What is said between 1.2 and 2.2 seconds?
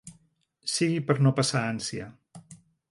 no passar ànsia.